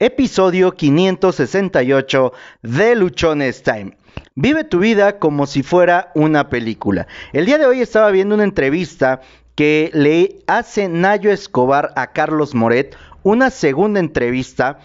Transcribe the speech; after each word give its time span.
episodio 0.00 0.72
568 0.72 2.32
de 2.62 2.96
Luchones 2.96 3.62
Time. 3.62 3.98
Vive 4.34 4.64
tu 4.64 4.78
vida 4.78 5.18
como 5.18 5.46
si 5.46 5.62
fuera 5.62 6.10
una 6.14 6.48
película. 6.48 7.06
El 7.34 7.44
día 7.44 7.58
de 7.58 7.66
hoy 7.66 7.82
estaba 7.82 8.10
viendo 8.10 8.34
una 8.34 8.44
entrevista 8.44 9.20
que 9.54 9.90
le 9.92 10.38
hace 10.46 10.88
Nayo 10.88 11.30
Escobar 11.30 11.92
a 11.96 12.12
Carlos 12.12 12.54
Moret, 12.54 12.96
una 13.22 13.50
segunda 13.50 14.00
entrevista 14.00 14.78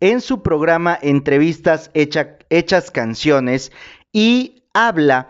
en 0.00 0.22
su 0.22 0.42
programa 0.42 0.98
Entrevistas 1.02 1.90
Hechas 1.92 2.90
Canciones 2.90 3.72
y 4.10 4.64
habla 4.72 5.28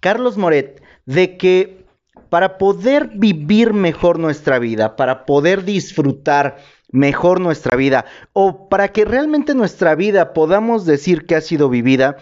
Carlos 0.00 0.36
Moret 0.36 0.82
de 1.06 1.36
que 1.36 1.86
para 2.28 2.58
poder 2.58 3.10
vivir 3.14 3.72
mejor 3.72 4.18
nuestra 4.18 4.58
vida, 4.58 4.96
para 4.96 5.26
poder 5.26 5.64
disfrutar 5.64 6.58
mejor 6.92 7.40
nuestra 7.40 7.76
vida 7.76 8.04
o 8.32 8.68
para 8.68 8.88
que 8.88 9.04
realmente 9.04 9.54
nuestra 9.54 9.94
vida 9.94 10.32
podamos 10.32 10.84
decir 10.84 11.26
que 11.26 11.36
ha 11.36 11.40
sido 11.40 11.68
vivida, 11.68 12.16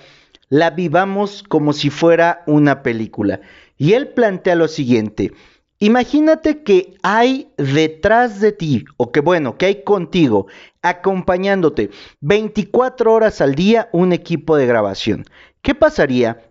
la 0.48 0.70
vivamos 0.70 1.42
como 1.42 1.72
si 1.72 1.90
fuera 1.90 2.42
una 2.46 2.82
película. 2.82 3.40
Y 3.76 3.92
él 3.92 4.08
plantea 4.08 4.56
lo 4.56 4.68
siguiente, 4.68 5.32
imagínate 5.78 6.62
que 6.62 6.94
hay 7.02 7.52
detrás 7.56 8.40
de 8.40 8.52
ti, 8.52 8.84
o 8.96 9.12
que 9.12 9.20
bueno, 9.20 9.56
que 9.56 9.66
hay 9.66 9.82
contigo, 9.84 10.46
acompañándote 10.82 11.90
24 12.20 13.12
horas 13.12 13.40
al 13.40 13.54
día 13.54 13.88
un 13.92 14.12
equipo 14.12 14.56
de 14.56 14.66
grabación. 14.66 15.24
¿Qué 15.62 15.74
pasaría 15.74 16.42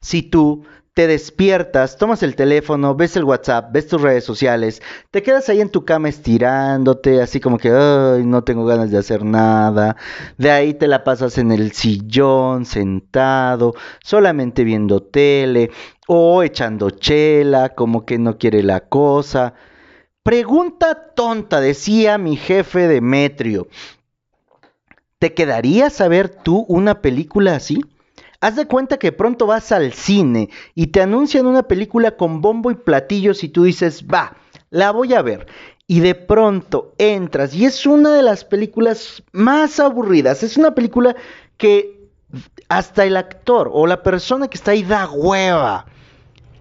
si 0.00 0.22
tú 0.22 0.64
te 0.98 1.06
despiertas, 1.06 1.96
tomas 1.96 2.24
el 2.24 2.34
teléfono, 2.34 2.96
ves 2.96 3.14
el 3.14 3.22
WhatsApp, 3.22 3.70
ves 3.70 3.86
tus 3.86 4.02
redes 4.02 4.24
sociales, 4.24 4.82
te 5.12 5.22
quedas 5.22 5.48
ahí 5.48 5.60
en 5.60 5.70
tu 5.70 5.84
cama 5.84 6.08
estirándote, 6.08 7.22
así 7.22 7.38
como 7.38 7.56
que, 7.56 7.70
no 7.70 8.42
tengo 8.42 8.64
ganas 8.64 8.90
de 8.90 8.98
hacer 8.98 9.24
nada. 9.24 9.94
De 10.38 10.50
ahí 10.50 10.74
te 10.74 10.88
la 10.88 11.04
pasas 11.04 11.38
en 11.38 11.52
el 11.52 11.70
sillón, 11.70 12.64
sentado, 12.64 13.76
solamente 14.02 14.64
viendo 14.64 15.00
tele 15.00 15.70
o 16.08 16.42
echando 16.42 16.90
chela, 16.90 17.76
como 17.76 18.04
que 18.04 18.18
no 18.18 18.36
quiere 18.36 18.64
la 18.64 18.80
cosa. 18.80 19.54
Pregunta 20.24 21.12
tonta, 21.14 21.60
decía 21.60 22.18
mi 22.18 22.34
jefe 22.34 22.88
Demetrio. 22.88 23.68
¿Te 25.20 25.32
quedarías 25.32 26.00
a 26.00 26.08
ver 26.08 26.28
tú 26.28 26.64
una 26.66 27.02
película 27.02 27.54
así? 27.54 27.84
Haz 28.40 28.54
de 28.54 28.66
cuenta 28.66 28.98
que 28.98 29.10
pronto 29.10 29.46
vas 29.46 29.72
al 29.72 29.92
cine 29.92 30.48
y 30.76 30.88
te 30.88 31.00
anuncian 31.02 31.46
una 31.46 31.64
película 31.64 32.16
con 32.16 32.40
bombo 32.40 32.70
y 32.70 32.76
platillos 32.76 33.42
y 33.42 33.48
tú 33.48 33.64
dices, 33.64 34.04
va, 34.06 34.36
la 34.70 34.92
voy 34.92 35.14
a 35.14 35.22
ver. 35.22 35.48
Y 35.88 36.00
de 36.00 36.14
pronto 36.14 36.94
entras 36.98 37.52
y 37.52 37.64
es 37.64 37.84
una 37.84 38.14
de 38.14 38.22
las 38.22 38.44
películas 38.44 39.24
más 39.32 39.80
aburridas. 39.80 40.44
Es 40.44 40.56
una 40.56 40.72
película 40.72 41.16
que 41.56 42.08
hasta 42.68 43.04
el 43.04 43.16
actor 43.16 43.70
o 43.72 43.88
la 43.88 44.04
persona 44.04 44.46
que 44.46 44.56
está 44.56 44.70
ahí 44.70 44.84
da 44.84 45.10
hueva. 45.10 45.86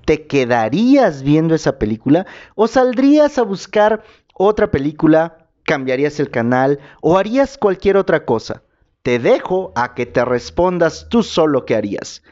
¿Te 0.06 0.26
quedarías 0.26 1.22
viendo 1.22 1.54
esa 1.54 1.78
película 1.78 2.26
o 2.56 2.68
saldrías 2.68 3.38
a 3.38 3.44
buscar 3.44 4.04
otra 4.34 4.72
película, 4.72 5.46
cambiarías 5.64 6.20
el 6.20 6.32
canal 6.32 6.80
o 7.02 7.18
harías 7.20 7.56
cualquier 7.56 7.98
otra 7.98 8.26
cosa? 8.26 8.64
Te 9.08 9.20
dejo 9.20 9.72
a 9.74 9.94
que 9.94 10.06
te 10.06 10.26
respondas 10.26 11.08
tú 11.08 11.24
solo 11.24 11.66
qué 11.66 11.76
harías. 11.76 12.24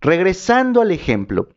Regresando 0.00 0.80
al 0.82 0.90
ejemplo, 0.90 1.50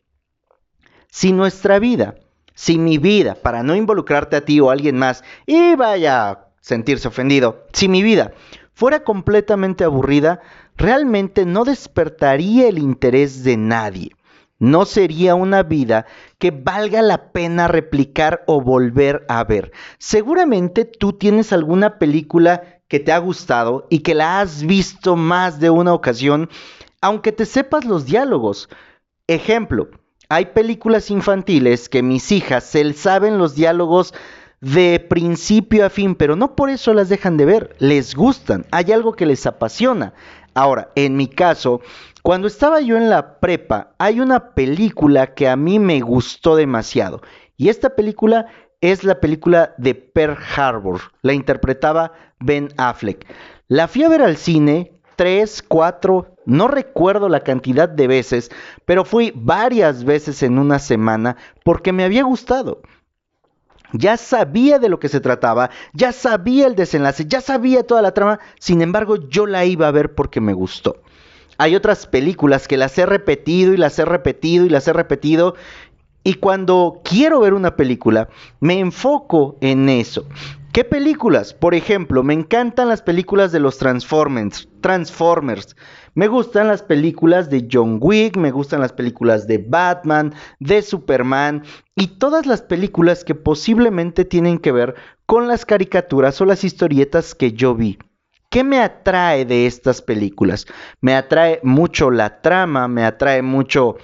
si 1.07 1.33
nuestra 1.33 1.79
vida, 1.79 2.13
si 2.53 2.77
mi 2.77 2.99
vida, 2.99 3.33
para 3.33 3.63
no 3.63 3.75
involucrarte 3.75 4.35
a 4.35 4.45
ti 4.45 4.59
o 4.59 4.69
a 4.69 4.73
alguien 4.73 4.95
más 4.95 5.23
y 5.47 5.73
vaya 5.73 6.29
a 6.29 6.49
sentirse 6.61 7.07
ofendido, 7.07 7.65
si 7.73 7.87
mi 7.87 8.03
vida 8.03 8.33
fuera 8.71 9.03
completamente 9.03 9.85
aburrida, 9.85 10.39
realmente 10.77 11.47
no 11.47 11.65
despertaría 11.65 12.67
el 12.67 12.77
interés 12.77 13.43
de 13.43 13.57
nadie. 13.57 14.11
No 14.59 14.85
sería 14.85 15.33
una 15.33 15.63
vida 15.63 16.05
que 16.37 16.51
valga 16.51 17.01
la 17.01 17.31
pena 17.31 17.67
replicar 17.67 18.43
o 18.45 18.61
volver 18.61 19.25
a 19.29 19.43
ver. 19.45 19.71
Seguramente 19.97 20.85
tú 20.85 21.13
tienes 21.13 21.53
alguna 21.53 21.97
película 21.97 22.78
que 22.89 22.99
te 22.99 23.13
ha 23.13 23.19
gustado 23.19 23.87
y 23.89 23.99
que 23.99 24.15
la 24.15 24.41
has 24.41 24.63
visto 24.63 25.15
más 25.15 25.61
de 25.61 25.69
una 25.69 25.93
ocasión, 25.93 26.49
aunque 26.99 27.31
te 27.31 27.45
sepas 27.45 27.85
los 27.85 28.05
diálogos. 28.05 28.67
Ejemplo, 29.27 29.87
hay 30.27 30.47
películas 30.47 31.09
infantiles 31.09 31.87
que 31.87 32.03
mis 32.03 32.31
hijas 32.31 32.65
se 32.65 32.91
saben 32.93 33.37
los 33.37 33.55
diálogos 33.55 34.13
de 34.59 34.99
principio 34.99 35.85
a 35.85 35.89
fin, 35.89 36.15
pero 36.15 36.35
no 36.35 36.55
por 36.55 36.69
eso 36.69 36.93
las 36.93 37.07
dejan 37.07 37.37
de 37.37 37.45
ver, 37.45 37.75
les 37.79 38.15
gustan, 38.15 38.65
hay 38.71 38.91
algo 38.91 39.13
que 39.13 39.25
les 39.25 39.45
apasiona. 39.45 40.13
Ahora, 40.53 40.91
en 40.95 41.15
mi 41.15 41.27
caso, 41.27 41.81
cuando 42.23 42.47
estaba 42.47 42.81
yo 42.81 42.97
en 42.97 43.09
la 43.09 43.39
prepa, 43.39 43.93
hay 43.99 44.19
una 44.19 44.53
película 44.55 45.33
que 45.33 45.47
a 45.47 45.55
mí 45.55 45.79
me 45.79 46.01
gustó 46.01 46.55
demasiado. 46.55 47.21
Y 47.55 47.69
esta 47.69 47.95
película 47.95 48.47
es 48.81 49.03
la 49.03 49.19
película 49.19 49.73
de 49.77 49.95
Pearl 49.95 50.37
Harbor. 50.55 51.01
La 51.21 51.33
interpretaba 51.33 52.13
Ben 52.39 52.69
Affleck. 52.77 53.25
La 53.67 53.87
fui 53.87 54.03
a 54.03 54.09
ver 54.09 54.21
al 54.21 54.37
cine 54.37 54.99
tres, 55.19 55.61
cuatro, 55.61 56.37
no 56.45 56.69
recuerdo 56.69 57.27
la 57.27 57.41
cantidad 57.41 57.89
de 57.89 58.07
veces, 58.07 58.49
pero 58.85 59.03
fui 59.03 59.33
varias 59.35 60.05
veces 60.05 60.41
en 60.43 60.57
una 60.57 60.79
semana 60.79 61.35
porque 61.65 61.91
me 61.91 62.05
había 62.05 62.23
gustado. 62.23 62.81
Ya 63.91 64.15
sabía 64.15 64.79
de 64.79 64.87
lo 64.87 64.97
que 64.97 65.09
se 65.09 65.19
trataba, 65.19 65.71
ya 65.91 66.13
sabía 66.13 66.67
el 66.67 66.75
desenlace, 66.75 67.25
ya 67.27 67.41
sabía 67.41 67.85
toda 67.85 68.01
la 68.01 68.13
trama, 68.13 68.39
sin 68.59 68.81
embargo 68.81 69.17
yo 69.17 69.45
la 69.45 69.65
iba 69.65 69.89
a 69.89 69.91
ver 69.91 70.15
porque 70.15 70.39
me 70.39 70.53
gustó. 70.53 71.01
Hay 71.57 71.75
otras 71.75 72.07
películas 72.07 72.69
que 72.69 72.77
las 72.77 72.97
he 72.97 73.05
repetido 73.05 73.73
y 73.73 73.77
las 73.77 73.99
he 73.99 74.05
repetido 74.05 74.65
y 74.65 74.69
las 74.69 74.87
he 74.87 74.93
repetido 74.93 75.55
y 76.23 76.35
cuando 76.35 77.01
quiero 77.03 77.39
ver 77.39 77.53
una 77.53 77.75
película, 77.75 78.29
me 78.59 78.79
enfoco 78.79 79.57
en 79.61 79.89
eso. 79.89 80.25
¿Qué 80.71 80.83
películas? 80.83 81.53
Por 81.55 81.73
ejemplo, 81.73 82.21
me 82.21 82.35
encantan 82.35 82.89
las 82.89 83.01
películas 83.01 83.51
de 83.51 83.59
los 83.59 83.79
Transformers. 83.79 84.69
Transformers. 84.81 85.75
Me 86.13 86.27
gustan 86.27 86.67
las 86.67 86.83
películas 86.83 87.49
de 87.49 87.67
John 87.71 87.97
Wick, 87.99 88.37
me 88.37 88.51
gustan 88.51 88.81
las 88.81 88.93
películas 88.93 89.47
de 89.47 89.57
Batman, 89.57 90.35
de 90.59 90.81
Superman 90.83 91.63
y 91.95 92.07
todas 92.19 92.45
las 92.45 92.61
películas 92.61 93.23
que 93.23 93.33
posiblemente 93.33 94.25
tienen 94.25 94.59
que 94.59 94.71
ver 94.71 94.95
con 95.25 95.47
las 95.47 95.65
caricaturas 95.65 96.39
o 96.39 96.45
las 96.45 96.63
historietas 96.63 97.33
que 97.33 97.53
yo 97.53 97.73
vi. 97.73 97.97
¿Qué 98.49 98.63
me 98.63 98.79
atrae 98.79 99.45
de 99.45 99.65
estas 99.65 100.01
películas? 100.01 100.65
Me 101.01 101.15
atrae 101.15 101.59
mucho 101.63 102.11
la 102.11 102.41
trama, 102.41 102.87
me 102.87 103.05
atrae 103.05 103.41
mucho 103.41 103.97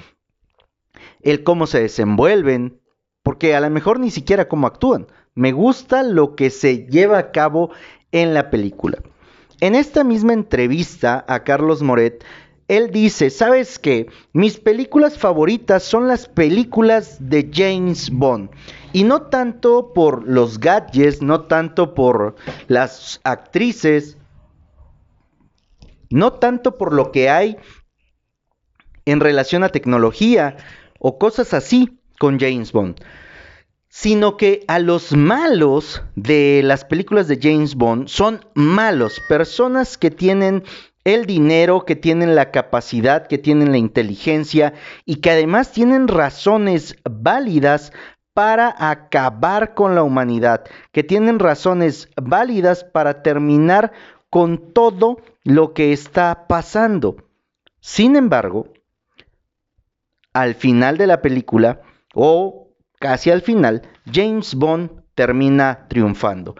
el 1.25 1.43
cómo 1.43 1.67
se 1.67 1.81
desenvuelven, 1.81 2.79
porque 3.23 3.55
a 3.55 3.59
lo 3.59 3.69
mejor 3.69 3.99
ni 3.99 4.11
siquiera 4.11 4.47
cómo 4.47 4.67
actúan. 4.67 5.07
Me 5.33 5.51
gusta 5.51 6.03
lo 6.03 6.35
que 6.35 6.49
se 6.49 6.85
lleva 6.85 7.17
a 7.17 7.31
cabo 7.31 7.71
en 8.11 8.33
la 8.33 8.49
película. 8.49 8.99
En 9.59 9.75
esta 9.75 10.03
misma 10.03 10.33
entrevista 10.33 11.25
a 11.27 11.43
Carlos 11.43 11.81
Moret, 11.81 12.23
él 12.67 12.91
dice, 12.91 13.31
¿sabes 13.31 13.79
qué? 13.79 14.07
Mis 14.33 14.57
películas 14.59 15.17
favoritas 15.17 15.83
son 15.83 16.07
las 16.07 16.27
películas 16.27 17.17
de 17.19 17.49
James 17.51 18.11
Bond. 18.11 18.51
Y 18.93 19.03
no 19.03 19.23
tanto 19.23 19.93
por 19.93 20.27
los 20.27 20.59
gadgets, 20.59 21.21
no 21.21 21.41
tanto 21.41 21.95
por 21.95 22.35
las 22.67 23.19
actrices, 23.23 24.17
no 26.09 26.33
tanto 26.33 26.77
por 26.77 26.93
lo 26.93 27.11
que 27.11 27.29
hay 27.29 27.57
en 29.05 29.19
relación 29.19 29.63
a 29.63 29.69
tecnología, 29.69 30.57
o 31.07 31.19
cosas 31.19 31.53
así 31.53 31.99
con 32.17 32.39
James 32.39 32.71
Bond, 32.71 32.95
sino 33.89 34.37
que 34.37 34.65
a 34.67 34.79
los 34.79 35.15
malos 35.15 36.01
de 36.15 36.61
las 36.63 36.83
películas 36.83 37.27
de 37.27 37.37
James 37.39 37.75
Bond 37.75 38.07
son 38.07 38.43
malos, 38.55 39.21
personas 39.29 39.99
que 39.99 40.09
tienen 40.09 40.63
el 41.03 41.27
dinero, 41.27 41.85
que 41.85 41.95
tienen 41.95 42.33
la 42.33 42.49
capacidad, 42.49 43.27
que 43.27 43.37
tienen 43.37 43.71
la 43.71 43.77
inteligencia 43.77 44.73
y 45.05 45.17
que 45.17 45.29
además 45.29 45.71
tienen 45.71 46.07
razones 46.07 46.95
válidas 47.07 47.93
para 48.33 48.73
acabar 48.89 49.75
con 49.75 49.93
la 49.93 50.01
humanidad, 50.01 50.63
que 50.91 51.03
tienen 51.03 51.37
razones 51.37 52.09
válidas 52.19 52.83
para 52.83 53.21
terminar 53.21 53.91
con 54.31 54.73
todo 54.73 55.17
lo 55.43 55.75
que 55.75 55.93
está 55.93 56.47
pasando. 56.47 57.17
Sin 57.79 58.15
embargo, 58.15 58.73
al 60.35 60.53
final 60.53 60.97
de 60.97 61.07
la 61.07 61.21
película, 61.21 61.79
o 62.13 62.67
casi 62.99 63.31
al 63.31 63.41
final, 63.41 63.83
James 64.11 64.53
Bond 64.53 64.91
termina 65.15 65.87
triunfando. 65.87 66.55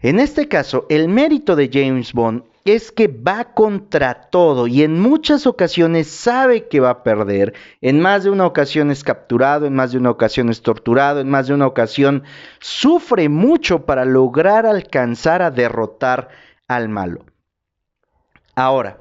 En 0.00 0.18
este 0.18 0.48
caso, 0.48 0.84
el 0.90 1.08
mérito 1.08 1.54
de 1.54 1.70
James 1.72 2.12
Bond 2.12 2.42
es 2.64 2.90
que 2.90 3.06
va 3.06 3.54
contra 3.54 4.28
todo 4.28 4.66
y 4.66 4.82
en 4.82 4.98
muchas 4.98 5.46
ocasiones 5.46 6.08
sabe 6.08 6.66
que 6.66 6.80
va 6.80 6.90
a 6.90 7.02
perder. 7.04 7.54
En 7.80 8.00
más 8.00 8.24
de 8.24 8.30
una 8.30 8.46
ocasión 8.46 8.90
es 8.90 9.04
capturado, 9.04 9.66
en 9.66 9.74
más 9.74 9.92
de 9.92 9.98
una 9.98 10.10
ocasión 10.10 10.48
es 10.48 10.62
torturado, 10.62 11.20
en 11.20 11.30
más 11.30 11.46
de 11.46 11.54
una 11.54 11.68
ocasión 11.68 12.24
sufre 12.58 13.28
mucho 13.28 13.86
para 13.86 14.04
lograr 14.04 14.66
alcanzar 14.66 15.42
a 15.42 15.52
derrotar 15.52 16.28
al 16.66 16.88
malo. 16.88 17.24
Ahora, 18.56 18.98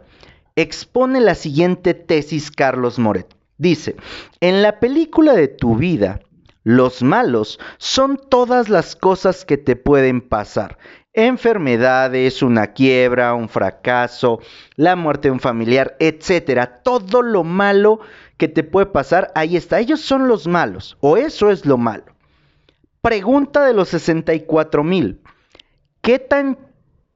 expone 0.55 1.19
la 1.21 1.35
siguiente 1.35 1.93
tesis 1.93 2.51
Carlos 2.51 2.99
Moret. 2.99 3.35
Dice, 3.57 3.95
en 4.39 4.61
la 4.61 4.79
película 4.79 5.33
de 5.33 5.47
tu 5.47 5.75
vida, 5.75 6.19
los 6.63 7.03
malos 7.03 7.59
son 7.77 8.19
todas 8.29 8.69
las 8.69 8.95
cosas 8.95 9.45
que 9.45 9.57
te 9.57 9.75
pueden 9.75 10.21
pasar 10.21 10.77
enfermedades, 11.13 12.41
una 12.41 12.67
quiebra, 12.67 13.33
un 13.33 13.49
fracaso, 13.49 14.39
la 14.75 14.95
muerte 14.95 15.27
de 15.27 15.33
un 15.33 15.39
familiar, 15.39 15.95
etcétera. 15.99 16.81
Todo 16.83 17.21
lo 17.21 17.43
malo 17.43 17.99
que 18.37 18.47
te 18.47 18.63
puede 18.63 18.87
pasar, 18.87 19.31
ahí 19.35 19.57
está. 19.57 19.79
Ellos 19.79 20.01
son 20.01 20.27
los 20.27 20.47
malos, 20.47 20.97
o 21.01 21.17
eso 21.17 21.51
es 21.51 21.65
lo 21.65 21.77
malo. 21.77 22.05
Pregunta 23.01 23.65
de 23.65 23.73
los 23.73 23.89
64 23.89 24.83
mil. 24.83 25.21
¿Qué 26.01 26.19
tan 26.19 26.57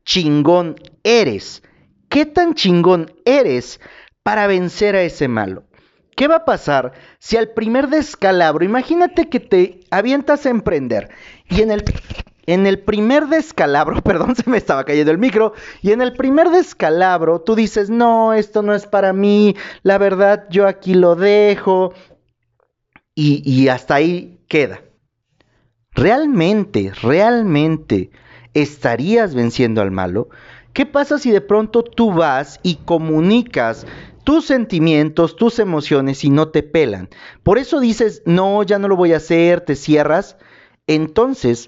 chingón 0.03 0.75
eres? 1.03 1.63
¿Qué 2.09 2.25
tan 2.25 2.53
chingón 2.53 3.11
eres 3.25 3.79
para 4.23 4.47
vencer 4.47 4.95
a 4.95 5.03
ese 5.03 5.27
malo? 5.27 5.63
¿Qué 6.15 6.27
va 6.27 6.37
a 6.37 6.45
pasar 6.45 6.93
si 7.19 7.35
al 7.35 7.49
primer 7.49 7.89
descalabro, 7.89 8.63
imagínate 8.63 9.27
que 9.27 9.39
te 9.41 9.81
avientas 9.91 10.45
a 10.45 10.49
emprender 10.49 11.09
y 11.49 11.61
en 11.61 11.71
el 11.71 11.83
en 12.47 12.67
el 12.67 12.79
primer 12.79 13.27
descalabro, 13.27 14.01
perdón, 14.03 14.35
se 14.35 14.49
me 14.49 14.57
estaba 14.57 14.83
cayendo 14.83 15.11
el 15.11 15.17
micro, 15.17 15.53
y 15.81 15.91
en 15.91 16.01
el 16.01 16.13
primer 16.13 16.49
descalabro 16.49 17.41
tú 17.41 17.55
dices, 17.55 17.89
no, 17.89 18.33
esto 18.33 18.61
no 18.61 18.73
es 18.73 18.85
para 18.85 19.13
mí, 19.13 19.55
la 19.83 19.97
verdad 19.97 20.45
yo 20.49 20.67
aquí 20.67 20.93
lo 20.93 21.15
dejo, 21.15 21.93
y, 23.15 23.41
y 23.49 23.69
hasta 23.69 23.95
ahí 23.95 24.39
queda. 24.47 24.81
¿Realmente, 25.93 26.91
realmente 27.01 28.11
estarías 28.53 29.33
venciendo 29.33 29.81
al 29.81 29.91
malo? 29.91 30.29
¿Qué 30.75 30.85
pasa 30.85 31.19
si 31.19 31.31
de 31.31 31.39
pronto 31.39 31.83
tú 31.83 32.11
vas 32.11 32.59
y 32.61 32.75
comunicas 32.75 33.87
tus 34.25 34.45
sentimientos, 34.45 35.37
tus 35.37 35.59
emociones 35.59 36.25
y 36.25 36.29
no 36.29 36.49
te 36.49 36.63
pelan? 36.63 37.07
Por 37.43 37.57
eso 37.57 37.79
dices, 37.79 38.21
no, 38.25 38.61
ya 38.61 38.77
no 38.77 38.89
lo 38.89 38.97
voy 38.97 39.13
a 39.13 39.17
hacer, 39.17 39.61
te 39.61 39.77
cierras. 39.77 40.35
Entonces, 40.85 41.67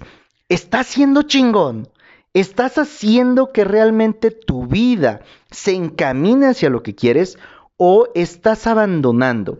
estás 0.50 0.88
siendo 0.88 1.22
chingón. 1.22 1.88
¿Estás 2.34 2.76
haciendo 2.76 3.50
que 3.50 3.64
realmente 3.64 4.30
tu 4.30 4.66
vida 4.66 5.22
se 5.50 5.74
encamine 5.74 6.48
hacia 6.48 6.68
lo 6.68 6.82
que 6.82 6.94
quieres 6.94 7.38
o 7.78 8.08
estás 8.14 8.66
abandonando? 8.66 9.56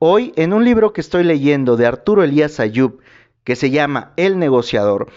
Hoy, 0.00 0.32
en 0.34 0.52
un 0.52 0.64
libro 0.64 0.92
que 0.92 1.02
estoy 1.02 1.22
leyendo 1.22 1.76
de 1.76 1.86
Arturo 1.86 2.24
Elías 2.24 2.58
Ayub, 2.58 2.98
que 3.44 3.54
se 3.54 3.70
llama 3.70 4.12
El 4.16 4.40
negociador, 4.40 5.08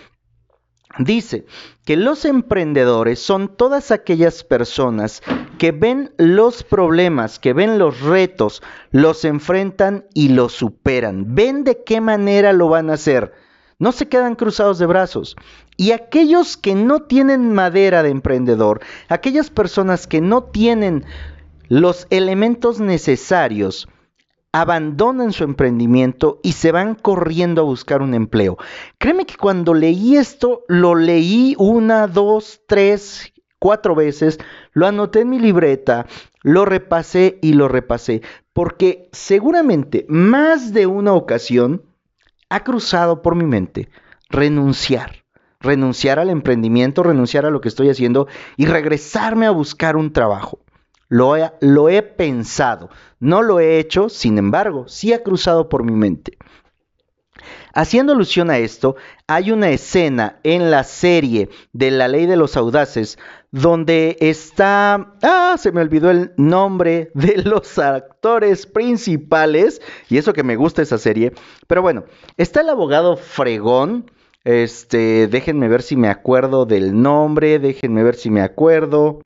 dice 1.00 1.46
que 1.86 1.96
los 1.96 2.26
emprendedores 2.26 3.20
son 3.20 3.56
todas 3.56 3.92
aquellas 3.92 4.44
personas 4.44 5.22
que 5.58 5.72
ven 5.72 6.14
los 6.18 6.64
problemas, 6.64 7.40
que 7.40 7.54
ven 7.54 7.80
los 7.80 8.02
retos, 8.02 8.62
los 8.92 9.26
enfrentan 9.26 10.06
y 10.14 10.30
los 10.30 10.54
superan. 10.54 11.36
Ven 11.36 11.64
de 11.64 11.84
qué 11.84 12.02
manera 12.02 12.54
lo 12.54 12.70
van 12.70 12.90
a 12.90 12.94
hacer 12.94 13.34
no 13.82 13.92
se 13.92 14.08
quedan 14.08 14.36
cruzados 14.36 14.78
de 14.78 14.86
brazos. 14.86 15.36
Y 15.76 15.92
aquellos 15.92 16.56
que 16.56 16.76
no 16.76 17.02
tienen 17.02 17.52
madera 17.52 18.04
de 18.04 18.12
emprendedor, 18.12 18.80
aquellas 19.10 19.50
personas 19.50 20.06
que 20.06 20.22
no 20.22 20.44
tienen 20.44 21.04
los 21.68 22.06
elementos 22.12 22.80
necesarios, 22.80 23.90
abandonan 24.54 25.32
su 25.32 25.44
emprendimiento 25.44 26.40
y 26.44 26.54
se 26.54 26.72
van 26.72 26.96
corriendo 26.96 27.62
a 27.62 27.66
buscar 27.66 28.02
un 28.02 28.14
empleo. 28.14 28.58
Créeme 28.98 29.26
que 29.26 29.38
cuando 29.38 29.74
leí 29.74 30.18
esto, 30.18 30.64
lo 30.68 30.96
leí 30.96 31.56
una, 31.58 32.08
dos, 32.08 32.62
tres, 32.68 33.34
cuatro 33.60 33.96
veces, 33.96 34.40
lo 34.74 34.88
anoté 34.88 35.22
en 35.22 35.30
mi 35.30 35.40
libreta, 35.40 36.08
lo 36.42 36.66
repasé 36.66 37.38
y 37.42 37.54
lo 37.54 37.68
repasé, 37.68 38.22
porque 38.54 39.10
seguramente 39.12 40.06
más 40.10 40.74
de 40.74 40.88
una 40.88 41.14
ocasión 41.14 41.84
ha 42.50 42.64
cruzado 42.64 43.22
por 43.22 43.36
mi 43.36 43.46
mente 43.46 43.90
renunciar, 44.30 45.24
renunciar 45.60 46.20
al 46.20 46.30
emprendimiento, 46.30 47.04
renunciar 47.04 47.46
a 47.46 47.52
lo 47.52 47.62
que 47.62 47.68
estoy 47.68 47.90
haciendo 47.90 48.28
y 48.58 48.66
regresarme 48.66 49.46
a 49.46 49.52
buscar 49.52 49.96
un 49.96 50.12
trabajo. 50.12 50.61
Lo 51.12 51.90
he, 51.90 52.02
pensado, 52.04 52.90
no 53.20 53.42
lo 53.42 53.60
he 53.60 53.80
hecho, 53.80 54.08
sin 54.08 54.38
embargo, 54.38 54.88
sí 54.88 55.12
ha 55.12 55.22
cruzado 55.22 55.68
por 55.68 55.84
mi 55.84 55.92
mente. 55.92 56.38
Haciendo 57.74 58.14
alusión 58.14 58.50
a 58.50 58.60
esto, 58.60 58.96
hay 59.28 59.52
una 59.52 59.72
escena 59.72 60.40
en 60.44 60.72
la 60.72 60.86
serie 60.86 61.50
de 61.74 61.92
La 61.92 62.08
Ley 62.08 62.28
de 62.28 62.38
los 62.38 62.56
Audaces 62.56 63.18
donde 63.52 64.16
está, 64.22 65.16
ah, 65.22 65.58
se 65.58 65.74
me 65.74 65.82
olvidó 65.82 66.12
el 66.12 66.32
nombre 66.38 67.12
de 67.14 67.38
los 67.44 67.78
actores 67.78 68.66
principales, 68.66 69.82
y 70.08 70.18
eso 70.18 70.32
que 70.32 70.44
me 70.44 70.56
gusta 70.56 70.82
esa 70.82 70.98
serie, 70.98 71.34
pero 71.68 71.82
bueno, 71.82 72.06
está 72.38 72.62
el 72.62 72.70
abogado 72.70 73.18
Fregón, 73.18 74.10
este, 74.46 75.28
déjenme 75.28 75.68
ver 75.68 75.82
si 75.82 75.98
me 75.98 76.08
acuerdo 76.08 76.66
del 76.66 77.02
nombre, 77.02 77.60
déjenme 77.60 78.02
ver 78.02 78.16
si 78.16 78.30
me 78.30 78.42
acuerdo. 78.42 79.22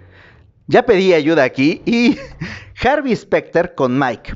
Ya 0.67 0.85
pedí 0.85 1.13
ayuda 1.13 1.43
aquí 1.43 1.81
y 1.85 2.17
Harvey 2.83 3.15
Specter 3.15 3.75
con 3.75 3.97
Mike. 3.97 4.33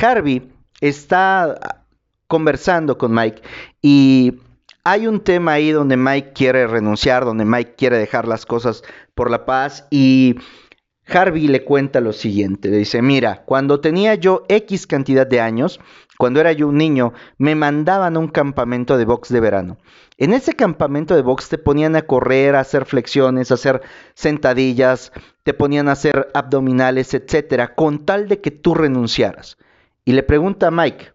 Harvey 0.00 0.50
está 0.80 1.84
conversando 2.26 2.98
con 2.98 3.14
Mike 3.14 3.42
y 3.80 4.34
hay 4.84 5.06
un 5.06 5.20
tema 5.20 5.52
ahí 5.52 5.70
donde 5.70 5.96
Mike 5.96 6.32
quiere 6.34 6.66
renunciar, 6.66 7.24
donde 7.24 7.44
Mike 7.44 7.74
quiere 7.76 7.98
dejar 7.98 8.26
las 8.26 8.46
cosas 8.46 8.82
por 9.14 9.30
la 9.30 9.44
paz 9.44 9.86
y 9.90 10.36
Harvey 11.06 11.48
le 11.48 11.64
cuenta 11.64 12.00
lo 12.00 12.12
siguiente, 12.12 12.68
le 12.68 12.78
dice, 12.78 13.02
mira, 13.02 13.42
cuando 13.44 13.80
tenía 13.80 14.14
yo 14.14 14.44
X 14.48 14.86
cantidad 14.86 15.26
de 15.26 15.40
años, 15.40 15.80
cuando 16.22 16.38
era 16.38 16.52
yo 16.52 16.68
un 16.68 16.78
niño, 16.78 17.14
me 17.36 17.56
mandaban 17.56 18.14
a 18.14 18.20
un 18.20 18.28
campamento 18.28 18.96
de 18.96 19.04
box 19.04 19.30
de 19.30 19.40
verano. 19.40 19.78
En 20.18 20.32
ese 20.32 20.54
campamento 20.54 21.16
de 21.16 21.22
box 21.22 21.48
te 21.48 21.58
ponían 21.58 21.96
a 21.96 22.02
correr, 22.02 22.54
a 22.54 22.60
hacer 22.60 22.84
flexiones, 22.84 23.50
a 23.50 23.54
hacer 23.54 23.82
sentadillas, 24.14 25.10
te 25.42 25.52
ponían 25.52 25.88
a 25.88 25.92
hacer 25.94 26.30
abdominales, 26.32 27.12
etcétera, 27.14 27.74
con 27.74 28.06
tal 28.06 28.28
de 28.28 28.40
que 28.40 28.52
tú 28.52 28.72
renunciaras. 28.72 29.58
Y 30.04 30.12
le 30.12 30.22
pregunta 30.22 30.68
a 30.68 30.70
Mike, 30.70 31.12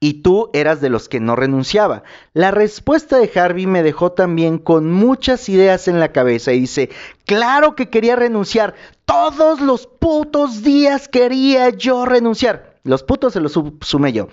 y 0.00 0.14
tú 0.14 0.50
eras 0.52 0.80
de 0.80 0.90
los 0.90 1.08
que 1.08 1.20
no 1.20 1.36
renunciaba. 1.36 2.02
La 2.32 2.50
respuesta 2.50 3.18
de 3.18 3.30
Harvey 3.38 3.68
me 3.68 3.84
dejó 3.84 4.10
también 4.10 4.58
con 4.58 4.90
muchas 4.90 5.48
ideas 5.48 5.86
en 5.86 6.00
la 6.00 6.10
cabeza 6.10 6.52
y 6.52 6.58
dice, 6.58 6.90
claro 7.24 7.76
que 7.76 7.88
quería 7.88 8.16
renunciar, 8.16 8.74
todos 9.04 9.60
los 9.60 9.86
putos 9.86 10.64
días 10.64 11.06
quería 11.06 11.70
yo 11.70 12.04
renunciar. 12.04 12.75
Los 12.86 13.02
putos 13.02 13.32
se 13.32 13.40
los 13.40 13.58
sumé 13.80 14.12
yo. 14.12 14.28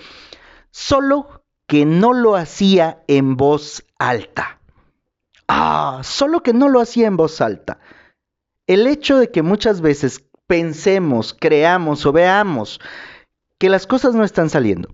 Solo 0.71 1.43
que 1.67 1.85
no 1.85 2.13
lo 2.13 2.35
hacía 2.35 3.03
en 3.07 3.35
voz 3.35 3.85
alta. 3.97 4.59
Ah, 5.47 6.01
solo 6.03 6.41
que 6.41 6.53
no 6.53 6.69
lo 6.69 6.79
hacía 6.79 7.07
en 7.07 7.17
voz 7.17 7.41
alta. 7.41 7.79
El 8.67 8.87
hecho 8.87 9.17
de 9.17 9.29
que 9.29 9.41
muchas 9.41 9.81
veces 9.81 10.23
pensemos, 10.47 11.35
creamos 11.37 12.05
o 12.05 12.11
veamos 12.11 12.79
que 13.57 13.69
las 13.69 13.87
cosas 13.87 14.15
no 14.15 14.23
están 14.23 14.49
saliendo 14.49 14.93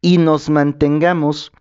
y 0.00 0.18
nos 0.18 0.50
mantengamos, 0.50 1.52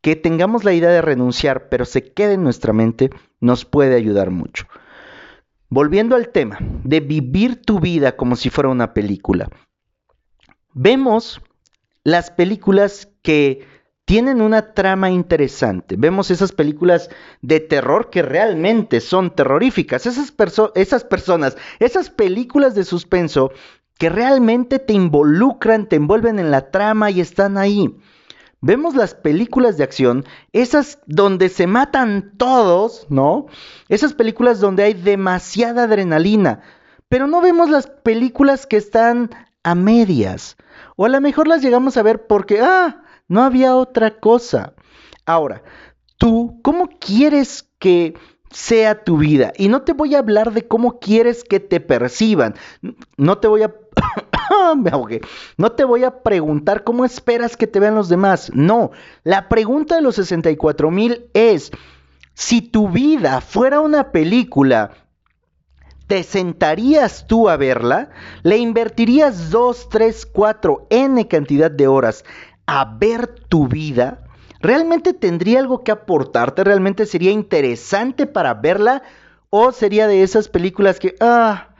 que 0.00 0.14
tengamos 0.16 0.64
la 0.64 0.72
idea 0.72 0.90
de 0.90 1.02
renunciar, 1.02 1.68
pero 1.68 1.84
se 1.84 2.12
quede 2.12 2.34
en 2.34 2.44
nuestra 2.44 2.72
mente, 2.72 3.10
nos 3.40 3.64
puede 3.64 3.96
ayudar 3.96 4.30
mucho. 4.30 4.66
Volviendo 5.68 6.16
al 6.16 6.30
tema 6.30 6.58
de 6.60 7.00
vivir 7.00 7.60
tu 7.60 7.80
vida 7.80 8.16
como 8.16 8.36
si 8.36 8.50
fuera 8.50 8.70
una 8.70 8.94
película. 8.94 9.48
Vemos 10.80 11.40
las 12.04 12.30
películas 12.30 13.08
que 13.22 13.66
tienen 14.04 14.40
una 14.40 14.74
trama 14.74 15.10
interesante. 15.10 15.96
Vemos 15.98 16.30
esas 16.30 16.52
películas 16.52 17.10
de 17.42 17.58
terror 17.58 18.10
que 18.10 18.22
realmente 18.22 19.00
son 19.00 19.34
terroríficas. 19.34 20.06
Esas, 20.06 20.32
esas 20.76 21.02
personas, 21.02 21.56
esas 21.80 22.10
películas 22.10 22.76
de 22.76 22.84
suspenso 22.84 23.50
que 23.98 24.08
realmente 24.08 24.78
te 24.78 24.92
involucran, 24.92 25.88
te 25.88 25.96
envuelven 25.96 26.38
en 26.38 26.52
la 26.52 26.70
trama 26.70 27.10
y 27.10 27.22
están 27.22 27.58
ahí. 27.58 27.96
Vemos 28.60 28.94
las 28.94 29.16
películas 29.16 29.78
de 29.78 29.82
acción, 29.82 30.26
esas 30.52 31.00
donde 31.06 31.48
se 31.48 31.66
matan 31.66 32.34
todos, 32.36 33.08
¿no? 33.10 33.46
Esas 33.88 34.12
películas 34.12 34.60
donde 34.60 34.84
hay 34.84 34.94
demasiada 34.94 35.82
adrenalina, 35.82 36.62
pero 37.08 37.26
no 37.26 37.40
vemos 37.40 37.68
las 37.68 37.88
películas 37.88 38.64
que 38.68 38.76
están 38.76 39.30
a 39.70 39.74
medias. 39.74 40.56
O 40.96 41.04
a 41.04 41.08
lo 41.08 41.20
mejor 41.20 41.48
las 41.48 41.62
llegamos 41.62 41.96
a 41.96 42.02
ver 42.02 42.26
porque, 42.26 42.60
ah, 42.60 43.02
no 43.28 43.42
había 43.42 43.76
otra 43.76 44.18
cosa. 44.18 44.72
Ahora, 45.26 45.62
tú, 46.16 46.60
¿cómo 46.62 46.88
quieres 46.98 47.68
que 47.78 48.14
sea 48.50 49.04
tu 49.04 49.18
vida. 49.18 49.52
Y 49.56 49.68
no 49.68 49.82
te 49.82 49.92
voy 49.92 50.14
a 50.14 50.20
hablar 50.20 50.52
de 50.52 50.66
cómo 50.66 50.98
quieres 50.98 51.44
que 51.44 51.60
te 51.60 51.80
perciban. 51.80 52.54
No 53.16 53.38
te 53.38 53.48
voy 53.48 53.62
a... 53.62 53.74
Me. 54.76 55.20
No 55.56 55.72
te 55.72 55.84
voy 55.84 56.04
a 56.04 56.22
preguntar 56.22 56.84
cómo 56.84 57.04
esperas 57.04 57.56
que 57.56 57.66
te 57.66 57.80
vean 57.80 57.94
los 57.94 58.08
demás. 58.08 58.50
No. 58.54 58.90
La 59.22 59.48
pregunta 59.48 59.96
de 59.96 60.00
los 60.00 60.16
64 60.16 60.90
mil 60.90 61.26
es, 61.34 61.70
si 62.34 62.62
tu 62.62 62.88
vida 62.88 63.40
fuera 63.40 63.80
una 63.80 64.10
película, 64.10 64.92
¿te 66.08 66.24
sentarías 66.24 67.28
tú 67.28 67.48
a 67.48 67.56
verla? 67.56 68.10
¿Le 68.42 68.58
invertirías 68.58 69.50
2, 69.50 69.88
3, 69.88 70.26
4, 70.26 70.88
n 70.90 71.28
cantidad 71.28 71.70
de 71.70 71.86
horas 71.86 72.24
a 72.66 72.96
ver 72.98 73.28
tu 73.48 73.68
vida? 73.68 74.24
¿realmente 74.60 75.12
tendría 75.14 75.60
algo 75.60 75.84
que 75.84 75.92
aportarte? 75.92 76.64
¿Realmente 76.64 77.06
sería 77.06 77.30
interesante 77.30 78.26
para 78.26 78.54
verla? 78.54 79.02
¿O 79.50 79.72
sería 79.72 80.06
de 80.06 80.22
esas 80.22 80.48
películas 80.48 80.98
que, 80.98 81.16
ah, 81.20 81.74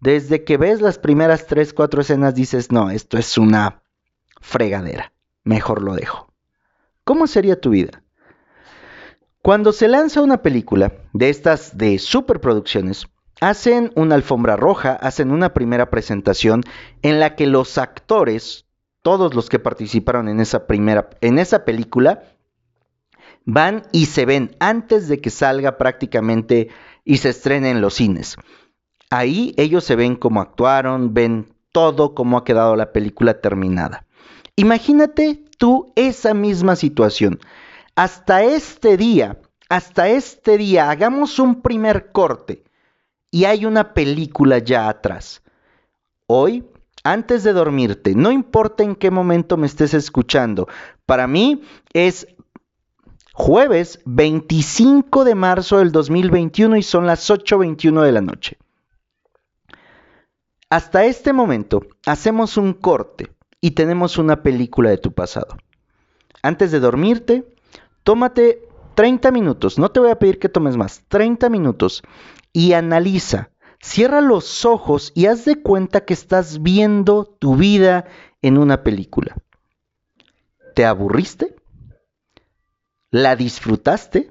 desde 0.00 0.44
que 0.44 0.56
ves 0.56 0.80
las 0.80 0.98
primeras 0.98 1.46
tres, 1.46 1.72
cuatro 1.72 2.00
escenas 2.00 2.34
dices, 2.34 2.72
no, 2.72 2.90
esto 2.90 3.18
es 3.18 3.36
una 3.38 3.82
fregadera, 4.40 5.12
mejor 5.44 5.82
lo 5.82 5.94
dejo? 5.94 6.32
¿Cómo 7.04 7.26
sería 7.26 7.60
tu 7.60 7.70
vida? 7.70 8.02
Cuando 9.42 9.72
se 9.72 9.88
lanza 9.88 10.22
una 10.22 10.40
película 10.40 10.92
de 11.12 11.28
estas 11.28 11.76
de 11.76 11.98
superproducciones, 11.98 13.08
hacen 13.42 13.90
una 13.96 14.14
alfombra 14.14 14.54
roja, 14.54 14.92
hacen 14.92 15.32
una 15.32 15.52
primera 15.52 15.90
presentación 15.90 16.62
en 17.02 17.18
la 17.18 17.34
que 17.34 17.48
los 17.48 17.76
actores 17.76 18.66
todos 19.02 19.34
los 19.34 19.48
que 19.48 19.58
participaron 19.58 20.28
en 20.28 20.38
esa 20.38 20.68
primera, 20.68 21.10
en 21.20 21.40
esa 21.40 21.64
película, 21.64 22.22
van 23.44 23.82
y 23.90 24.06
se 24.06 24.26
ven 24.26 24.54
antes 24.60 25.08
de 25.08 25.20
que 25.20 25.30
salga 25.30 25.76
prácticamente 25.76 26.68
y 27.04 27.16
se 27.16 27.30
estrene 27.30 27.70
en 27.70 27.80
los 27.80 27.94
cines. 27.94 28.36
Ahí 29.10 29.54
ellos 29.56 29.82
se 29.82 29.96
ven 29.96 30.14
cómo 30.14 30.40
actuaron, 30.40 31.12
ven 31.12 31.52
todo 31.72 32.14
cómo 32.14 32.38
ha 32.38 32.44
quedado 32.44 32.76
la 32.76 32.92
película 32.92 33.40
terminada. 33.40 34.06
Imagínate 34.54 35.42
tú 35.58 35.92
esa 35.96 36.32
misma 36.32 36.76
situación. 36.76 37.40
Hasta 37.96 38.44
este 38.44 38.96
día, 38.96 39.40
hasta 39.68 40.10
este 40.10 40.58
día, 40.58 40.90
hagamos 40.90 41.40
un 41.40 41.60
primer 41.60 42.12
corte 42.12 42.62
y 43.32 43.46
hay 43.46 43.66
una 43.66 43.94
película 43.94 44.58
ya 44.58 44.88
atrás. 44.88 45.42
Hoy 46.28 46.64
antes 47.04 47.42
de 47.42 47.52
dormirte, 47.52 48.14
no 48.14 48.30
importa 48.30 48.84
en 48.84 48.94
qué 48.94 49.10
momento 49.10 49.56
me 49.56 49.66
estés 49.66 49.92
escuchando, 49.92 50.68
para 51.04 51.26
mí 51.26 51.62
es 51.92 52.28
jueves 53.32 54.00
25 54.04 55.24
de 55.24 55.34
marzo 55.34 55.78
del 55.78 55.90
2021 55.90 56.76
y 56.76 56.82
son 56.82 57.06
las 57.06 57.28
8.21 57.28 58.02
de 58.02 58.12
la 58.12 58.20
noche. 58.20 58.56
Hasta 60.70 61.04
este 61.04 61.32
momento 61.32 61.82
hacemos 62.06 62.56
un 62.56 62.72
corte 62.72 63.32
y 63.60 63.72
tenemos 63.72 64.16
una 64.16 64.42
película 64.42 64.90
de 64.90 64.98
tu 64.98 65.12
pasado. 65.12 65.56
Antes 66.40 66.70
de 66.70 66.80
dormirte, 66.80 67.44
tómate 68.04 68.68
30 68.94 69.30
minutos, 69.30 69.78
no 69.78 69.90
te 69.90 70.00
voy 70.00 70.10
a 70.10 70.18
pedir 70.18 70.38
que 70.38 70.48
tomes 70.48 70.76
más, 70.76 71.04
30 71.08 71.48
minutos 71.48 72.02
y 72.52 72.72
analiza 72.72 73.52
Cierra 73.82 74.20
los 74.20 74.64
ojos 74.64 75.10
y 75.12 75.26
haz 75.26 75.44
de 75.44 75.60
cuenta 75.60 76.04
que 76.04 76.14
estás 76.14 76.62
viendo 76.62 77.24
tu 77.24 77.56
vida 77.56 78.04
en 78.40 78.56
una 78.56 78.84
película. 78.84 79.36
¿Te 80.76 80.84
aburriste? 80.84 81.56
¿La 83.10 83.34
disfrutaste? 83.34 84.28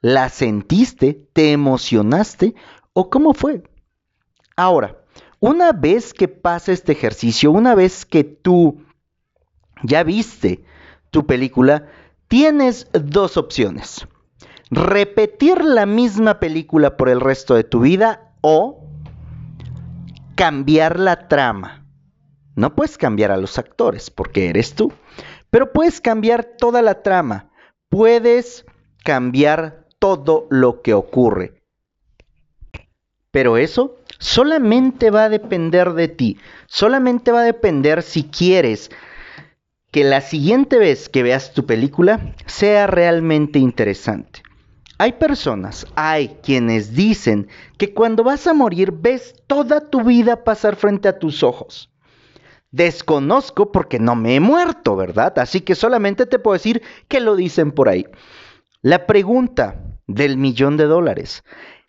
¿La 0.00 0.28
sentiste? 0.28 1.14
¿Te 1.32 1.52
emocionaste? 1.52 2.56
¿O 2.92 3.08
cómo 3.08 3.34
fue? 3.34 3.62
Ahora, 4.56 4.98
una 5.38 5.70
vez 5.70 6.12
que 6.12 6.26
pasa 6.26 6.72
este 6.72 6.90
ejercicio, 6.90 7.52
una 7.52 7.76
vez 7.76 8.04
que 8.04 8.24
tú 8.24 8.84
ya 9.84 10.02
viste 10.02 10.64
tu 11.10 11.24
película, 11.24 11.88
tienes 12.28 12.88
dos 12.92 13.36
opciones. 13.36 14.06
Repetir 14.70 15.64
la 15.64 15.86
misma 15.86 16.40
película 16.40 16.96
por 16.96 17.08
el 17.08 17.20
resto 17.20 17.54
de 17.54 17.64
tu 17.64 17.80
vida 17.80 18.32
o 18.42 18.84
cambiar 20.34 21.00
la 21.00 21.26
trama. 21.28 21.86
No 22.54 22.74
puedes 22.74 22.98
cambiar 22.98 23.30
a 23.30 23.38
los 23.38 23.58
actores 23.58 24.10
porque 24.10 24.48
eres 24.48 24.74
tú, 24.74 24.92
pero 25.50 25.72
puedes 25.72 26.00
cambiar 26.00 26.44
toda 26.44 26.82
la 26.82 27.02
trama. 27.02 27.50
Puedes 27.88 28.66
cambiar 29.04 29.86
todo 29.98 30.46
lo 30.50 30.82
que 30.82 30.92
ocurre. 30.92 31.62
Pero 33.30 33.56
eso 33.56 33.96
solamente 34.18 35.10
va 35.10 35.24
a 35.24 35.28
depender 35.28 35.92
de 35.94 36.08
ti. 36.08 36.38
Solamente 36.66 37.32
va 37.32 37.40
a 37.40 37.44
depender 37.44 38.02
si 38.02 38.24
quieres 38.24 38.90
que 39.98 40.04
la 40.04 40.20
siguiente 40.20 40.78
vez 40.78 41.08
que 41.08 41.24
veas 41.24 41.52
tu 41.52 41.66
película 41.66 42.32
sea 42.46 42.86
realmente 42.86 43.58
interesante. 43.58 44.44
Hay 44.96 45.14
personas, 45.14 45.88
hay 45.96 46.36
quienes 46.40 46.94
dicen 46.94 47.48
que 47.78 47.92
cuando 47.92 48.22
vas 48.22 48.46
a 48.46 48.54
morir 48.54 48.92
ves 48.92 49.34
toda 49.48 49.80
tu 49.80 50.04
vida 50.04 50.44
pasar 50.44 50.76
frente 50.76 51.08
a 51.08 51.18
tus 51.18 51.42
ojos. 51.42 51.90
Desconozco 52.70 53.72
porque 53.72 53.98
no 53.98 54.14
me 54.14 54.36
he 54.36 54.40
muerto, 54.40 54.94
¿verdad? 54.94 55.36
Así 55.40 55.62
que 55.62 55.74
solamente 55.74 56.26
te 56.26 56.38
puedo 56.38 56.52
decir 56.52 56.80
que 57.08 57.18
lo 57.18 57.34
dicen 57.34 57.72
por 57.72 57.88
ahí. 57.88 58.06
La 58.82 59.04
pregunta 59.04 59.82
del 60.06 60.36
millón 60.36 60.76
de 60.76 60.84
dólares. 60.84 61.42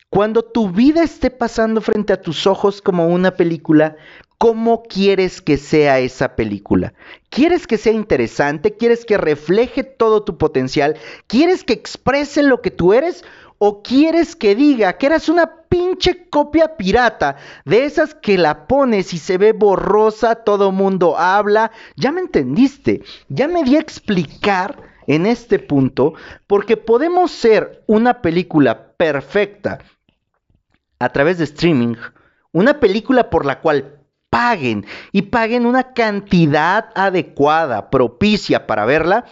Cuando 0.10 0.44
tu 0.44 0.72
vida 0.72 1.04
esté 1.04 1.30
pasando 1.30 1.82
frente 1.82 2.14
a 2.14 2.22
tus 2.22 2.48
ojos 2.48 2.82
como 2.82 3.08
una 3.08 3.32
película, 3.32 3.96
¿Cómo 4.42 4.84
quieres 4.84 5.42
que 5.42 5.58
sea 5.58 6.00
esa 6.00 6.38
película? 6.38 6.94
¿Quieres 7.30 7.68
que 7.68 7.78
sea 7.78 7.92
interesante? 7.92 8.78
¿Quieres 8.78 9.04
que 9.04 9.18
refleje 9.18 9.84
todo 9.84 10.24
tu 10.24 10.38
potencial? 10.38 10.96
¿Quieres 11.28 11.66
que 11.66 11.74
exprese 11.74 12.42
lo 12.42 12.62
que 12.62 12.72
tú 12.72 12.94
eres? 12.94 13.26
¿O 13.58 13.84
quieres 13.84 14.38
que 14.38 14.56
diga 14.56 14.98
que 14.98 15.08
eres 15.08 15.28
una 15.28 15.64
pinche 15.68 16.30
copia 16.30 16.78
pirata 16.78 17.36
de 17.66 17.84
esas 17.84 18.16
que 18.16 18.38
la 18.38 18.66
pones 18.66 19.14
y 19.14 19.18
se 19.18 19.38
ve 19.38 19.52
borrosa, 19.52 20.36
todo 20.36 20.72
mundo 20.72 21.18
habla? 21.18 21.72
Ya 21.98 22.14
me 22.14 22.22
entendiste, 22.22 23.02
ya 23.28 23.50
me 23.50 23.66
di 23.66 23.76
a 23.76 23.82
explicar 23.82 24.82
en 25.06 25.26
este 25.26 25.60
punto, 25.60 26.14
porque 26.48 26.78
podemos 26.78 27.32
ser 27.32 27.84
una 27.88 28.22
película 28.22 28.94
perfecta 28.96 29.80
a 31.00 31.10
través 31.10 31.38
de 31.38 31.46
streaming, 31.46 31.96
una 32.52 32.80
película 32.80 33.30
por 33.30 33.46
la 33.46 33.62
cual 33.62 34.00
paguen 34.30 34.86
y 35.12 35.24
paguen 35.24 35.66
una 35.66 35.94
cantidad 35.94 36.90
adecuada, 36.96 37.90
propicia 37.90 38.68
para 38.68 38.86
verla. 38.86 39.26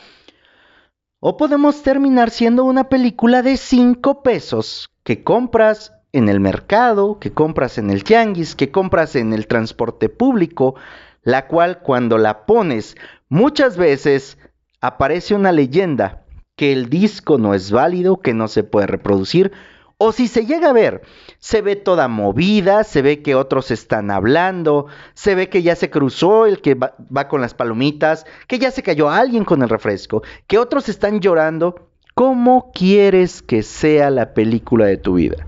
O 1.20 1.36
podemos 1.36 1.84
terminar 1.84 2.30
siendo 2.30 2.64
una 2.64 2.90
película 2.90 3.42
de 3.42 3.58
5 3.58 4.24
pesos 4.24 4.90
que 5.04 5.24
compras 5.24 5.94
en 6.14 6.30
el 6.30 6.40
mercado, 6.40 7.20
que 7.20 7.32
compras 7.32 7.78
en 7.78 7.90
el 7.90 8.04
tianguis, 8.04 8.56
que 8.56 8.72
compras 8.72 9.16
en 9.16 9.34
el 9.34 9.48
transporte 9.48 10.10
público, 10.10 10.76
la 11.24 11.48
cual 11.48 11.80
cuando 11.80 12.18
la 12.18 12.46
pones 12.46 12.96
muchas 13.30 13.78
veces 13.78 14.38
aparece 14.80 15.36
una 15.36 15.52
leyenda 15.52 16.24
que 16.56 16.72
el 16.72 16.90
disco 16.90 17.38
no 17.38 17.54
es 17.54 17.72
válido, 17.72 18.20
que 18.22 18.34
no 18.34 18.48
se 18.48 18.64
puede 18.64 18.88
reproducir 18.88 19.52
o 19.98 20.12
si 20.12 20.28
se 20.28 20.46
llega 20.46 20.70
a 20.70 20.74
ver, 20.74 21.02
se 21.40 21.62
ve 21.62 21.76
toda 21.76 22.08
movida, 22.08 22.84
se 22.84 23.02
ve 23.02 23.24
que 23.24 23.36
otros 23.36 23.72
están 23.72 24.12
hablando, 24.12 24.88
se 25.16 25.34
ve 25.34 25.50
que 25.50 25.64
ya 25.64 25.76
se 25.76 25.90
cruzó 25.90 26.46
el 26.46 26.62
que 26.62 26.76
va, 26.76 27.28
con 27.28 27.42
las 27.42 27.56
palomitas, 27.56 28.26
que 28.48 28.60
ya 28.60 28.70
se 28.70 28.84
cayó 28.84 29.10
alguien 29.10 29.44
con 29.44 29.64
el 29.64 29.70
refresco, 29.70 30.22
que 30.46 30.60
otros 30.60 30.88
están 30.90 31.20
llorando. 31.20 31.90
¿Cómo 32.14 32.72
quieres 32.74 33.42
que 33.44 33.62
sea 33.62 34.10
la 34.10 34.34
película 34.34 34.86
de 34.86 34.98
tu 34.98 35.16
vida? 35.16 35.46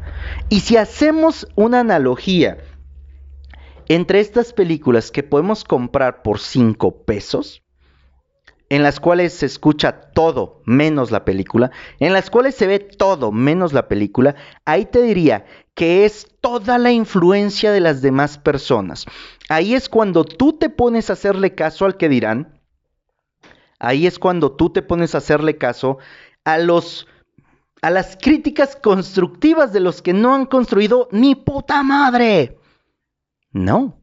Y 0.49 0.59
si 0.59 0.77
hacemos 0.77 1.47
una 1.55 1.79
analogía 1.79 2.57
entre 3.87 4.19
estas 4.19 4.53
películas 4.53 5.09
que 5.09 5.23
podemos 5.23 5.63
comprar 5.63 6.21
por 6.21 6.39
5 6.39 7.05
pesos, 7.05 7.63
en 8.69 8.83
las 8.83 8.99
cuales 8.99 9.33
se 9.33 9.47
escucha 9.47 9.99
todo 10.11 10.61
menos 10.65 11.11
la 11.11 11.25
película, 11.25 11.71
en 11.99 12.13
las 12.13 12.29
cuales 12.29 12.55
se 12.55 12.67
ve 12.67 12.79
todo 12.79 13.31
menos 13.31 13.73
la 13.73 13.87
película, 13.87 14.35
ahí 14.65 14.85
te 14.85 15.01
diría 15.01 15.45
que 15.73 16.05
es 16.05 16.27
toda 16.39 16.77
la 16.77 16.91
influencia 16.91 17.71
de 17.71 17.79
las 17.79 18.01
demás 18.01 18.37
personas. 18.37 19.05
Ahí 19.49 19.73
es 19.73 19.89
cuando 19.89 20.23
tú 20.23 20.53
te 20.53 20.69
pones 20.69 21.09
a 21.09 21.13
hacerle 21.13 21.55
caso 21.55 21.85
al 21.85 21.97
que 21.97 22.09
dirán. 22.09 22.61
Ahí 23.79 24.05
es 24.05 24.19
cuando 24.19 24.51
tú 24.51 24.71
te 24.71 24.81
pones 24.81 25.15
a 25.15 25.19
hacerle 25.19 25.57
caso 25.57 25.97
a 26.43 26.57
los 26.57 27.07
a 27.81 27.89
las 27.89 28.17
críticas 28.17 28.75
constructivas 28.75 29.71
de 29.71 29.79
los 29.79 30.01
que 30.01 30.11
no 30.11 30.35
han 30.35 30.45
construido 30.45 31.07
ni 31.13 31.35
puta 31.35 31.81
madre. 31.81 32.59
No. 33.51 34.01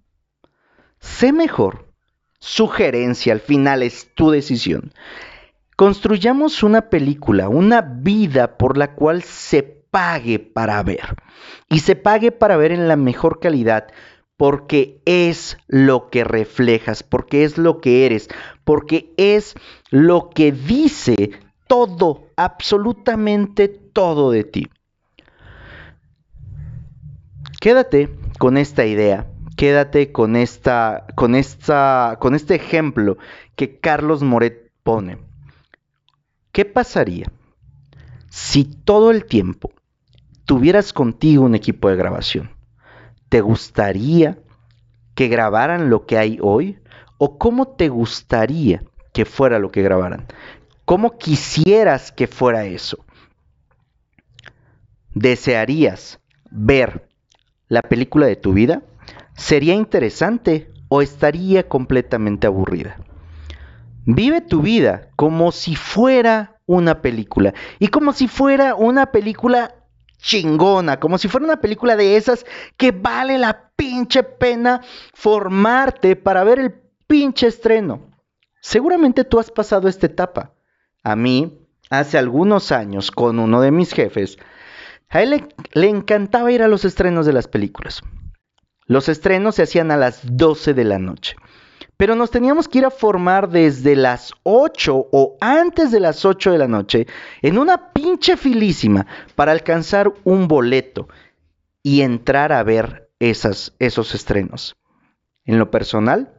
Sé 0.99 1.30
mejor 1.30 1.86
sugerencia, 2.47 3.33
al 3.33 3.41
final 3.41 3.83
es 3.83 4.15
tu 4.15 4.31
decisión. 4.31 4.93
construyamos 5.75 6.62
una 6.62 6.88
película, 6.88 7.50
una 7.50 7.83
vida 7.83 8.57
por 8.57 8.79
la 8.79 8.95
cual 8.95 9.23
se 9.23 9.62
pague 9.62 10.38
para 10.38 10.83
ver. 10.83 11.17
Y 11.69 11.81
se 11.81 11.97
pague 11.97 12.33
para 12.33 12.57
ver 12.57 12.73
en 12.73 12.88
la 12.88 12.97
mejor 12.97 13.41
calidad 13.41 13.88
porque 14.38 15.03
es 15.05 15.59
lo 15.67 16.09
que 16.09 16.25
reflejas, 16.25 17.03
porque 17.03 17.45
es 17.45 17.59
lo 17.59 17.81
que 17.81 18.07
eres, 18.07 18.29
porque 18.65 19.12
es 19.17 19.55
lo 19.91 20.31
que 20.31 20.53
dice 20.53 21.31
todo, 21.67 22.29
absolutamente 22.37 23.69
todo 23.69 24.31
de 24.31 24.45
ti. 24.45 24.67
Quédate 27.61 28.09
con 28.38 28.57
esta 28.57 28.87
idea, 28.87 29.26
quédate 29.56 30.12
con 30.12 30.36
esta 30.36 31.06
con 31.14 31.34
esta 31.34 32.18
con 32.20 32.34
este 32.34 32.54
ejemplo 32.54 33.16
que 33.56 33.78
Carlos 33.80 34.22
Moret 34.22 34.70
pone. 34.82 35.18
¿Qué 36.52 36.64
pasaría 36.64 37.26
si 38.30 38.64
todo 38.64 39.10
el 39.10 39.25
tiempo 39.25 39.72
tuvieras 40.44 40.92
contigo 40.92 41.44
un 41.44 41.54
equipo 41.54 41.88
de 41.88 41.96
grabación? 41.96 42.50
¿Te 43.28 43.40
gustaría 43.40 44.38
que 45.14 45.28
grabaran 45.28 45.90
lo 45.90 46.06
que 46.06 46.18
hay 46.18 46.38
hoy? 46.40 46.78
¿O 47.18 47.38
cómo 47.38 47.68
te 47.68 47.88
gustaría 47.88 48.84
que 49.12 49.25
fuera 49.25 49.58
lo 49.58 49.72
que 49.72 49.82
grabaran? 49.82 50.26
¿Cómo 50.84 51.18
quisieras 51.18 52.12
que 52.12 52.26
fuera 52.26 52.66
eso? 52.66 53.04
¿Desearías 55.14 56.20
ver 56.50 57.08
la 57.68 57.82
película 57.82 58.26
de 58.26 58.36
tu 58.36 58.52
vida? 58.52 58.82
¿Sería 59.37 59.75
interesante 59.75 60.73
o 60.88 61.02
estaría 61.02 61.69
completamente 61.69 62.47
aburrida? 62.47 62.97
Vive 64.07 64.40
tu 64.40 64.62
vida 64.62 65.11
como 65.16 65.52
si 65.52 65.76
fuera 65.76 66.61
una 66.66 67.02
película 67.02 67.55
y 67.78 67.88
como 67.88 68.12
si 68.12 68.28
fuera 68.28 68.75
una 68.75 69.12
película 69.12 69.75
chingona, 70.19 70.99
como 70.99 71.19
si 71.19 71.28
fuera 71.28 71.45
una 71.45 71.61
película 71.61 71.97
de 71.97 72.16
esas 72.16 72.47
que 72.76 72.93
vale 72.93 73.37
la 73.38 73.71
pinche 73.76 74.23
pena 74.23 74.81
formarte 75.12 76.16
para 76.16 76.43
ver 76.43 76.59
el 76.59 76.75
pinche 77.07 77.47
estreno. 77.47 78.11
Seguramente 78.61 79.25
tú 79.25 79.38
has 79.38 79.50
pasado 79.50 79.87
esta 79.87 80.07
etapa. 80.07 80.55
A 81.05 81.14
mí, 81.14 81.61
hace 81.90 82.19
algunos 82.19 82.73
años, 82.73 83.11
con 83.11 83.38
uno 83.38 83.61
de 83.61 83.71
mis 83.71 83.93
jefes, 83.93 84.38
a 85.09 85.23
él 85.23 85.31
le, 85.31 85.49
le, 85.73 85.88
encantaba 85.88 86.50
ir 86.50 86.62
a 86.62 86.69
los 86.69 86.85
estrenos 86.85 87.26
de 87.26 87.33
las 87.33 87.47
películas. 87.47 88.02
Los 88.87 89.09
estrenos 89.09 89.57
se 89.57 89.62
hacían 89.62 89.90
a 89.90 89.97
las 89.97 90.21
12 90.23 90.75
de 90.75 90.85
la 90.85 90.99
noche. 90.99 91.37
Pero 91.97 92.14
nos 92.14 92.31
teníamos 92.31 92.69
que 92.69 92.78
ir 92.78 92.85
a 92.85 92.90
formar 92.90 93.49
desde 93.49 93.97
las 93.97 94.33
8 94.43 95.09
o 95.11 95.37
antes 95.40 95.90
de 95.90 96.00
las 96.00 96.25
8 96.25 96.52
de 96.52 96.59
la 96.59 96.69
noche 96.69 97.07
en 97.43 97.59
una 97.59 97.93
pinche 97.93 98.37
filísima 98.37 99.07
para 99.35 99.52
alcanzar 99.52 100.12
un 100.25 100.47
boleto 100.47 101.09
y 101.83 102.02
entrar 102.02 102.52
a 102.52 102.62
ver 102.62 103.09
esas, 103.19 103.75
esos 103.78 104.14
estrenos. 104.14 104.76
En 105.45 105.59
lo 105.59 105.71
personal, 105.71 106.35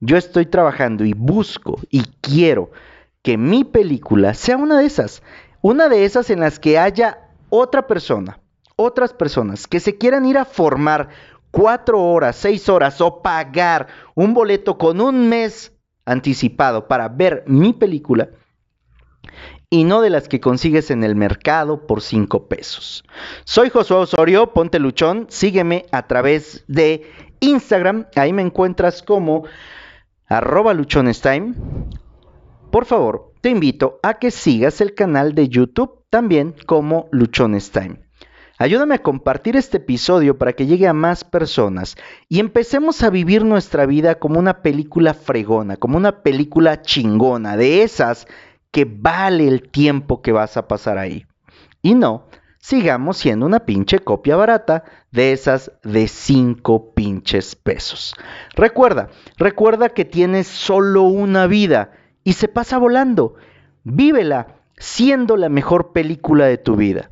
yo 0.00 0.16
estoy 0.16 0.46
trabajando 0.46 1.04
y 1.04 1.14
busco 1.14 1.80
y 1.88 2.02
quiero 2.20 2.70
que 3.22 3.38
mi 3.38 3.64
película 3.64 4.34
sea 4.34 4.56
una 4.56 4.78
de 4.78 4.86
esas, 4.86 5.22
una 5.62 5.88
de 5.88 6.04
esas 6.04 6.30
en 6.30 6.40
las 6.40 6.58
que 6.58 6.78
haya 6.78 7.28
otra 7.48 7.86
persona, 7.86 8.40
otras 8.76 9.12
personas 9.12 9.66
que 9.66 9.80
se 9.80 9.98
quieran 9.98 10.26
ir 10.26 10.38
a 10.38 10.44
formar 10.44 11.08
cuatro 11.50 12.02
horas, 12.02 12.36
seis 12.36 12.68
horas 12.68 13.00
o 13.00 13.22
pagar 13.22 13.88
un 14.14 14.34
boleto 14.34 14.78
con 14.78 15.00
un 15.00 15.28
mes 15.28 15.72
anticipado 16.04 16.88
para 16.88 17.08
ver 17.08 17.44
mi 17.46 17.72
película 17.72 18.30
y 19.68 19.84
no 19.84 20.00
de 20.00 20.10
las 20.10 20.28
que 20.28 20.40
consigues 20.40 20.90
en 20.90 21.04
el 21.04 21.14
mercado 21.14 21.86
por 21.86 22.00
cinco 22.02 22.48
pesos. 22.48 23.04
Soy 23.44 23.70
Josué 23.70 23.98
Osorio, 23.98 24.52
ponte 24.52 24.78
luchón, 24.78 25.26
sígueme 25.28 25.86
a 25.92 26.06
través 26.06 26.64
de 26.66 27.08
Instagram, 27.40 28.06
ahí 28.16 28.32
me 28.32 28.42
encuentras 28.42 29.02
como 29.02 29.44
arroba 30.26 30.74
luchonestime 30.74 31.54
por 32.70 32.84
favor, 32.84 33.32
te 33.40 33.50
invito 33.50 33.98
a 34.02 34.14
que 34.14 34.30
sigas 34.30 34.80
el 34.80 34.94
canal 34.94 35.34
de 35.34 35.48
YouTube 35.48 36.04
también 36.08 36.54
como 36.66 37.08
Luchones 37.10 37.72
Time. 37.72 37.98
Ayúdame 38.60 38.96
a 38.96 39.02
compartir 39.02 39.56
este 39.56 39.78
episodio 39.78 40.36
para 40.36 40.52
que 40.52 40.66
llegue 40.66 40.86
a 40.86 40.92
más 40.92 41.24
personas 41.24 41.96
y 42.28 42.40
empecemos 42.40 43.02
a 43.02 43.08
vivir 43.08 43.42
nuestra 43.42 43.86
vida 43.86 44.16
como 44.16 44.38
una 44.38 44.60
película 44.60 45.14
fregona, 45.14 45.78
como 45.78 45.96
una 45.96 46.20
película 46.20 46.82
chingona, 46.82 47.56
de 47.56 47.82
esas 47.82 48.26
que 48.70 48.84
vale 48.84 49.48
el 49.48 49.62
tiempo 49.62 50.20
que 50.20 50.32
vas 50.32 50.58
a 50.58 50.68
pasar 50.68 50.98
ahí. 50.98 51.24
Y 51.80 51.94
no, 51.94 52.26
sigamos 52.58 53.16
siendo 53.16 53.46
una 53.46 53.60
pinche 53.60 54.00
copia 54.00 54.36
barata 54.36 54.84
de 55.10 55.32
esas 55.32 55.72
de 55.82 56.06
5 56.06 56.92
pinches 56.92 57.56
pesos. 57.56 58.14
Recuerda, 58.54 59.08
recuerda 59.38 59.88
que 59.88 60.04
tienes 60.04 60.46
solo 60.46 61.04
una 61.04 61.46
vida 61.46 61.92
y 62.24 62.34
se 62.34 62.46
pasa 62.46 62.76
volando. 62.76 63.36
Vívela 63.84 64.48
siendo 64.76 65.38
la 65.38 65.48
mejor 65.48 65.92
película 65.92 66.44
de 66.44 66.58
tu 66.58 66.76
vida. 66.76 67.10